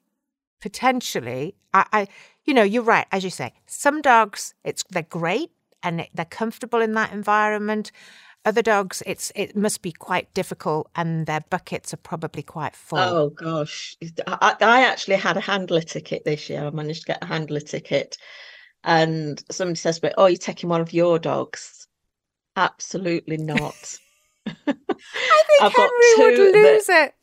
[0.61, 2.09] potentially, I, I,
[2.45, 5.51] you know, you're right, as you say, some dogs, it's they're great
[5.83, 7.91] and they're comfortable in that environment.
[8.45, 12.99] Other dogs, it's it must be quite difficult, and their buckets are probably quite full.
[12.99, 13.97] Oh gosh,
[14.27, 16.65] I, I actually had a handler ticket this year.
[16.65, 18.19] I managed to get a handler ticket,
[18.83, 21.87] and somebody says to me, "Oh, you're taking one of your dogs?"
[22.57, 23.99] Absolutely not.
[24.47, 24.77] I think
[25.77, 27.15] Henry would lose that, it.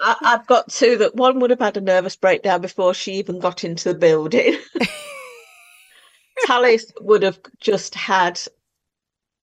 [0.00, 3.38] I, I've got two that one would have had a nervous breakdown before she even
[3.38, 4.58] got into the building.
[6.46, 8.40] Talis would have just had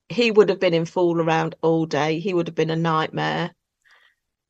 [0.10, 2.20] he would have been in fool around all day.
[2.20, 3.52] He would have been a nightmare.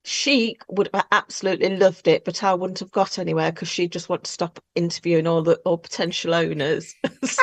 [0.05, 4.07] She would have absolutely loved it, but I wouldn't have got anywhere because she'd just
[4.07, 6.95] want to stop interviewing all the all potential owners.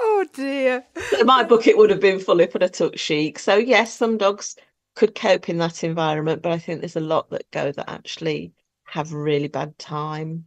[0.00, 0.84] oh dear.
[1.10, 3.38] So my bucket would have been full if I'd have took Chic.
[3.38, 4.56] So yes, some dogs
[4.94, 8.52] could cope in that environment, but I think there's a lot that go that actually
[8.84, 10.46] have really bad time.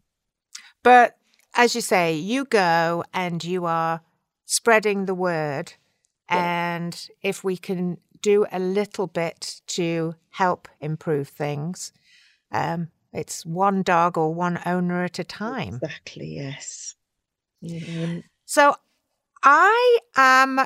[0.84, 1.18] But
[1.56, 4.02] as you say, you go and you are
[4.46, 5.74] spreading the word.
[6.30, 6.76] Yeah.
[6.76, 11.92] And if we can do a little bit to help improve things,
[12.52, 15.80] um, it's one dog or one owner at a time.
[15.82, 16.96] Exactly, yes.
[17.62, 18.22] Yeah.
[18.46, 18.76] So
[19.44, 20.60] I am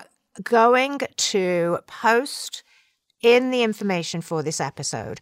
[0.44, 2.64] going to post
[3.22, 5.20] in the information for this episode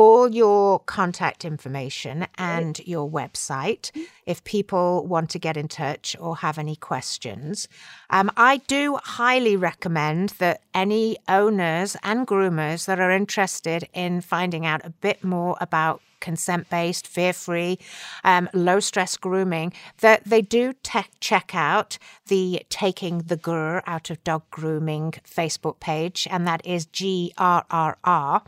[0.00, 3.90] all your contact information and your website
[4.24, 7.68] if people want to get in touch or have any questions.
[8.08, 14.64] Um, I do highly recommend that any owners and groomers that are interested in finding
[14.64, 17.78] out a bit more about consent based, fear free,
[18.24, 21.98] um, low stress grooming, that they do te- check out
[22.28, 28.42] the Taking the Grr Out of Dog Grooming Facebook page, and that is GRRR.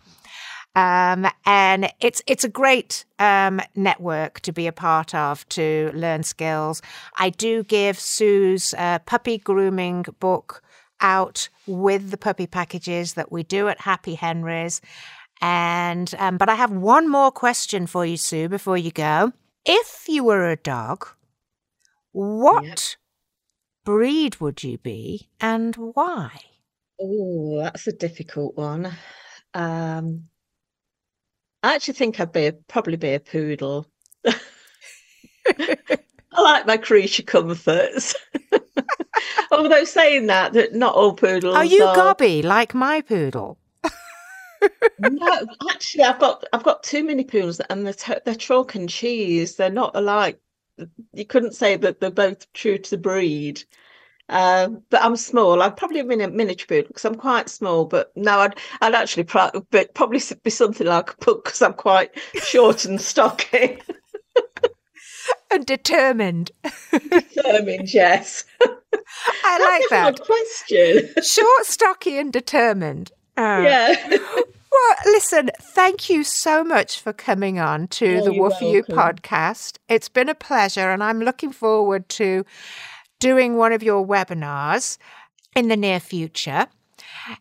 [0.75, 6.23] Um, and it's it's a great um, network to be a part of to learn
[6.23, 6.81] skills.
[7.19, 10.63] I do give Sue's uh, puppy grooming book
[11.01, 14.81] out with the puppy packages that we do at Happy Henry's.
[15.43, 19.33] And um, but I have one more question for you, Sue, before you go.
[19.67, 21.07] If you were a dog,
[22.13, 22.79] what Yep.
[23.85, 26.41] breed would you be and why?
[27.01, 28.93] Oh, that's a difficult one.
[29.55, 30.29] Um,
[31.63, 33.87] I actually think I'd be a, probably be a poodle.
[35.47, 38.15] I like my creature comforts.
[39.53, 41.95] Although saying that, that not all poodles Are you are.
[41.95, 43.59] gobby like my poodle?
[44.99, 48.89] No, actually, I've got I've got too many poodles, and they're t- they're chalk and
[48.89, 49.57] cheese.
[49.57, 50.39] They're not alike.
[51.13, 53.65] You couldn't say that they're both true to the breed.
[54.29, 55.61] Um, but I'm small.
[55.63, 57.85] I'd probably have been a miniature poodle because I'm quite small.
[57.85, 61.75] But no, I'd I'd actually pro- but probably be something like a pug because I'm
[61.75, 63.79] quite short and stocky.
[65.53, 66.51] And determined.
[66.91, 68.45] Determined, yes.
[69.45, 70.27] I like That's that.
[70.27, 71.15] question.
[71.23, 73.13] Short, stocky, and determined.
[73.37, 73.61] Oh.
[73.61, 73.95] Yeah.
[74.11, 79.77] Well, listen, thank you so much for coming on to Oh, the Woof You podcast.
[79.89, 82.45] It's been a pleasure, and I'm looking forward to
[83.23, 84.99] doing one of your webinars
[85.55, 86.67] in the near future.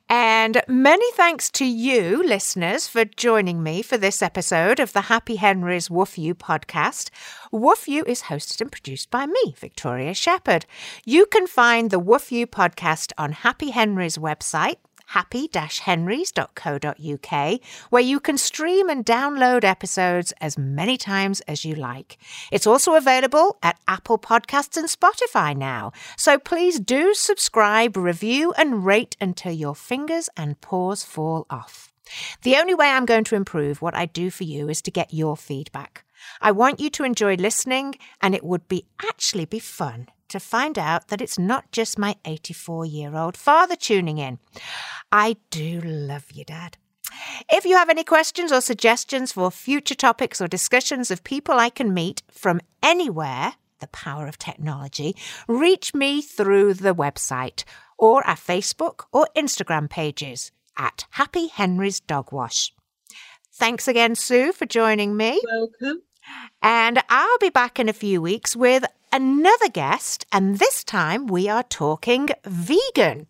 [0.07, 5.37] And many thanks to you, listeners, for joining me for this episode of the Happy
[5.37, 7.09] Henry's Woof You podcast.
[7.51, 10.67] Woof You is hosted and produced by me, Victoria Shepherd.
[11.03, 14.77] You can find the Woof You podcast on Happy Henry's website,
[15.11, 17.59] happy-henrys.co.uk,
[17.89, 22.17] where you can stream and download episodes as many times as you like.
[22.51, 25.91] It's also available at Apple Podcasts and Spotify now.
[26.17, 31.91] So please do subscribe, review, and rate until your fingers and paws fall off.
[32.43, 35.13] The only way I'm going to improve what I do for you is to get
[35.13, 36.03] your feedback.
[36.39, 40.77] I want you to enjoy listening, and it would be actually be fun to find
[40.77, 44.39] out that it's not just my 84 year old father tuning in.
[45.11, 46.77] I do love you, Dad.
[47.51, 51.69] If you have any questions or suggestions for future topics or discussions of people I
[51.69, 55.15] can meet from anywhere, the power of technology,
[55.47, 57.63] reach me through the website
[57.97, 62.73] or our Facebook or Instagram pages at Happy Henry's Dog Wash.
[63.53, 65.41] Thanks again, Sue, for joining me.
[65.45, 66.01] Welcome.
[66.61, 71.49] And I'll be back in a few weeks with another guest, and this time we
[71.49, 73.27] are talking vegan.